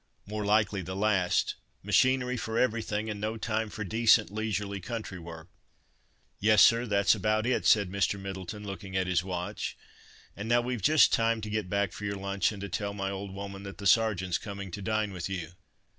More 0.25 0.43
likely 0.43 0.81
the 0.81 0.95
last. 0.95 1.53
Machinery 1.83 2.35
for 2.35 2.57
everything, 2.57 3.07
and 3.07 3.21
no 3.21 3.37
time 3.37 3.69
for 3.69 3.83
decent 3.83 4.31
leisurely 4.31 4.79
country 4.79 5.19
work." 5.19 5.47
"Yes, 6.39 6.63
sir—that's 6.63 7.13
about 7.13 7.45
it," 7.45 7.67
said 7.67 7.91
Mr. 7.91 8.19
Middleton, 8.19 8.63
looking 8.65 8.97
at 8.97 9.05
his 9.05 9.23
watch, 9.23 9.77
"and 10.35 10.49
now 10.49 10.61
we've 10.61 10.81
just 10.81 11.13
time 11.13 11.39
to 11.41 11.51
get 11.51 11.69
back 11.69 11.91
for 11.93 12.05
your 12.05 12.17
lunch, 12.17 12.51
and 12.51 12.61
to 12.61 12.67
tell 12.67 12.95
my 12.95 13.11
old 13.11 13.31
woman 13.31 13.61
that 13.61 13.77
the 13.77 13.85
Sergeant's 13.85 14.39
coming 14.39 14.71
to 14.71 14.81
dine 14.81 15.13
with 15.13 15.29
you." 15.29 15.51